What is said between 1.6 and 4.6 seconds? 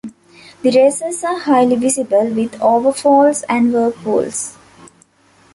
visible, with over-falls and whirlpools.